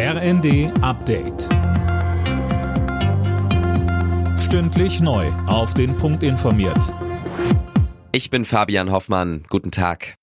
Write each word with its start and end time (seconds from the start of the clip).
RND 0.00 0.70
Update. 0.80 1.48
Stündlich 4.38 5.00
neu. 5.00 5.26
Auf 5.48 5.74
den 5.74 5.96
Punkt 5.96 6.22
informiert. 6.22 6.94
Ich 8.12 8.30
bin 8.30 8.44
Fabian 8.44 8.92
Hoffmann. 8.92 9.42
Guten 9.48 9.72
Tag. 9.72 10.14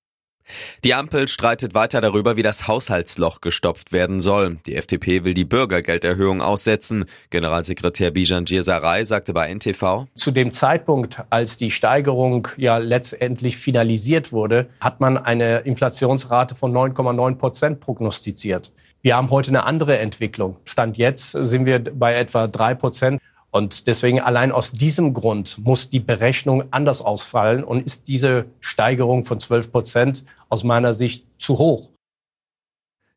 Die 0.86 0.94
Ampel 0.94 1.28
streitet 1.28 1.74
weiter 1.74 2.00
darüber, 2.00 2.38
wie 2.38 2.42
das 2.42 2.70
Haushaltsloch 2.70 3.42
gestopft 3.42 3.92
werden 3.92 4.22
soll. 4.22 4.60
Die 4.66 4.76
FDP 4.76 5.26
will 5.26 5.34
die 5.34 5.44
Bürgergelderhöhung 5.44 6.42
aussetzen. 6.42 7.04
Generalsekretär 7.30 8.12
Bijan 8.12 8.46
Sarai 8.46 9.04
sagte 9.04 9.34
bei 9.34 9.54
NTV. 9.54 10.06
Zu 10.16 10.32
dem 10.32 10.54
Zeitpunkt, 10.54 11.22
als 11.30 11.58
die 11.58 11.72
Steigerung 11.72 12.48
ja 12.56 12.78
letztendlich 12.78 13.58
finalisiert 13.58 14.32
wurde, 14.32 14.70
hat 14.80 15.02
man 15.02 15.18
eine 15.18 15.60
Inflationsrate 15.60 16.56
von 16.56 16.72
9,9 16.72 17.36
Prozent 17.36 17.80
prognostiziert. 17.82 18.72
Wir 19.06 19.16
haben 19.16 19.30
heute 19.30 19.50
eine 19.50 19.66
andere 19.66 20.00
Entwicklung. 20.00 20.58
Stand 20.66 20.98
jetzt 20.98 21.30
sind 21.30 21.68
wir 21.68 21.78
bei 21.78 22.16
etwa 22.16 22.48
drei 22.48 22.74
Prozent. 22.74 23.22
Und 23.52 23.86
deswegen 23.86 24.20
allein 24.20 24.52
aus 24.52 24.72
diesem 24.72 25.14
Grund 25.14 25.60
muss 25.60 25.92
die 25.92 26.00
Berechnung 26.00 26.64
anders 26.72 27.04
ausfallen 27.04 27.64
und 27.64 27.86
ist 27.86 28.08
diese 28.08 28.48
Steigerung 28.62 29.24
von 29.24 29.40
12 29.40 29.72
Prozent 29.72 30.24
aus 30.50 30.64
meiner 30.64 30.96
Sicht 30.96 31.28
zu 31.38 31.60
hoch. 31.60 31.92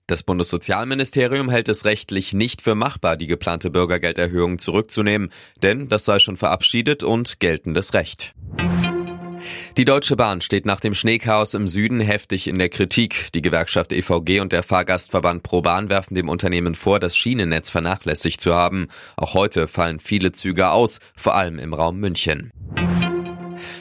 Das 0.07 0.23
Bundessozialministerium 0.23 1.49
hält 1.49 1.71
es 1.71 1.87
rechtlich 1.87 2.35
nicht 2.35 2.61
für 2.61 2.75
machbar, 2.75 3.17
die 3.17 3.27
geplante 3.27 3.71
Bürgergelderhöhung 3.71 4.59
zurückzunehmen, 4.59 5.31
denn 5.63 5.89
das 5.89 6.05
sei 6.05 6.19
schon 6.19 6.37
verabschiedet 6.37 7.03
und 7.03 7.41
geltendes 7.41 7.95
Recht. 7.95 8.35
Die 9.79 9.85
Deutsche 9.85 10.17
Bahn 10.17 10.41
steht 10.41 10.67
nach 10.67 10.81
dem 10.81 10.93
Schneechaos 10.93 11.55
im 11.55 11.69
Süden 11.69 12.01
heftig 12.01 12.49
in 12.49 12.59
der 12.59 12.69
Kritik. 12.69 13.29
Die 13.33 13.43
Gewerkschaft 13.43 13.93
EVG 13.93 14.41
und 14.41 14.51
der 14.51 14.65
Fahrgastverband 14.65 15.45
ProBahn 15.45 15.89
werfen 15.89 16.17
dem 16.17 16.29
Unternehmen 16.29 16.75
vor, 16.75 16.99
das 16.99 17.17
Schienennetz 17.17 17.71
vernachlässigt 17.71 18.41
zu 18.41 18.57
haben. 18.57 18.89
Auch 19.17 19.35
heute 19.35 19.69
fallen 19.69 20.01
viele 20.01 20.33
Züge 20.33 20.71
aus, 20.71 20.99
vor 21.15 21.37
allem 21.37 21.61
im 21.61 21.75
Raum 21.75 22.01
München. 22.01 22.51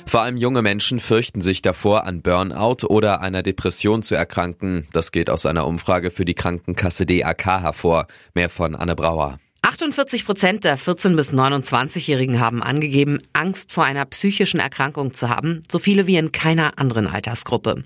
Vor 0.06 0.22
allem 0.22 0.38
junge 0.38 0.62
Menschen 0.62 1.00
fürchten 1.00 1.42
sich 1.42 1.64
davor, 1.64 2.06
an 2.06 2.22
Burnout 2.22 2.86
oder 2.88 3.22
einer 3.22 3.42
Depression 3.42 4.04
zu 4.04 4.14
erkranken. 4.14 4.88
Das 4.94 5.11
geht 5.11 5.32
aus 5.32 5.48
einer 5.48 5.66
Umfrage 5.66 6.11
für 6.11 6.26
die 6.26 6.36
Krankenkasse 6.36 7.08
DAK 7.08 7.44
hervor. 7.64 8.06
Mehr 8.36 8.52
von 8.52 8.76
Anne 8.76 8.95
Brauer. 8.95 9.39
48 9.68 10.26
Prozent 10.26 10.64
der 10.64 10.80
14- 10.80 11.18
bis 11.18 11.34
29-Jährigen 11.34 12.40
haben 12.40 12.64
angegeben, 12.64 13.20
Angst 13.34 13.73
vor 13.73 13.84
einer 13.84 14.06
psychischen 14.06 14.62
Erkrankung 14.62 15.14
zu 15.14 15.28
haben, 15.28 15.62
so 15.70 15.78
viele 15.78 16.08
wie 16.08 16.16
in 16.16 16.32
keiner 16.32 16.80
anderen 16.80 17.06
Altersgruppe. 17.06 17.84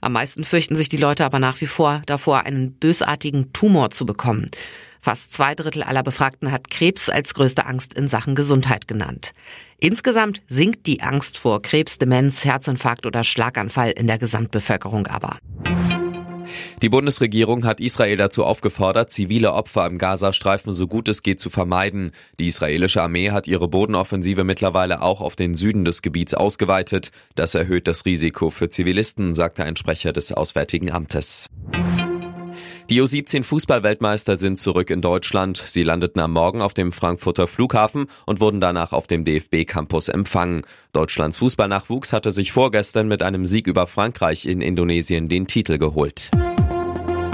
Am 0.00 0.12
meisten 0.12 0.42
fürchten 0.42 0.74
sich 0.74 0.88
die 0.88 0.96
Leute 0.96 1.24
aber 1.24 1.38
nach 1.38 1.60
wie 1.60 1.68
vor 1.68 2.02
davor, 2.06 2.46
einen 2.46 2.72
bösartigen 2.72 3.52
Tumor 3.52 3.90
zu 3.90 4.06
bekommen. 4.06 4.50
Fast 5.00 5.32
zwei 5.32 5.54
Drittel 5.54 5.84
aller 5.84 6.02
Befragten 6.02 6.50
hat 6.50 6.68
Krebs 6.68 7.08
als 7.08 7.32
größte 7.32 7.64
Angst 7.64 7.94
in 7.94 8.08
Sachen 8.08 8.34
Gesundheit 8.34 8.88
genannt. 8.88 9.30
Insgesamt 9.78 10.42
sinkt 10.48 10.88
die 10.88 11.00
Angst 11.00 11.38
vor 11.38 11.62
Krebs, 11.62 11.98
Demenz, 11.98 12.44
Herzinfarkt 12.44 13.06
oder 13.06 13.22
Schlaganfall 13.22 13.92
in 13.92 14.08
der 14.08 14.18
Gesamtbevölkerung 14.18 15.06
aber. 15.06 15.38
Die 16.82 16.88
Bundesregierung 16.88 17.66
hat 17.66 17.78
Israel 17.78 18.16
dazu 18.16 18.42
aufgefordert, 18.42 19.10
zivile 19.10 19.52
Opfer 19.52 19.86
im 19.86 19.98
Gazastreifen 19.98 20.72
so 20.72 20.86
gut 20.86 21.08
es 21.08 21.22
geht 21.22 21.38
zu 21.38 21.50
vermeiden. 21.50 22.12
Die 22.38 22.46
israelische 22.46 23.02
Armee 23.02 23.32
hat 23.32 23.46
ihre 23.46 23.68
Bodenoffensive 23.68 24.44
mittlerweile 24.44 25.02
auch 25.02 25.20
auf 25.20 25.36
den 25.36 25.54
Süden 25.54 25.84
des 25.84 26.00
Gebiets 26.00 26.32
ausgeweitet. 26.32 27.10
Das 27.34 27.54
erhöht 27.54 27.86
das 27.86 28.06
Risiko 28.06 28.48
für 28.48 28.70
Zivilisten, 28.70 29.34
sagte 29.34 29.64
ein 29.64 29.76
Sprecher 29.76 30.14
des 30.14 30.32
Auswärtigen 30.32 30.90
Amtes. 30.90 31.48
Die 32.88 33.00
U17 33.00 33.44
Fußballweltmeister 33.44 34.36
sind 34.36 34.58
zurück 34.58 34.88
in 34.88 35.02
Deutschland. 35.02 35.58
Sie 35.58 35.84
landeten 35.84 36.18
am 36.18 36.32
Morgen 36.32 36.62
auf 36.62 36.72
dem 36.72 36.92
Frankfurter 36.92 37.46
Flughafen 37.46 38.06
und 38.24 38.40
wurden 38.40 38.60
danach 38.60 38.92
auf 38.92 39.06
dem 39.06 39.26
DFB 39.26 39.66
Campus 39.66 40.08
empfangen. 40.08 40.62
Deutschlands 40.92 41.36
Fußballnachwuchs 41.36 42.14
hatte 42.14 42.30
sich 42.30 42.52
vorgestern 42.52 43.06
mit 43.06 43.22
einem 43.22 43.44
Sieg 43.44 43.66
über 43.66 43.86
Frankreich 43.86 44.46
in 44.46 44.62
Indonesien 44.62 45.28
den 45.28 45.46
Titel 45.46 45.78
geholt. 45.78 46.30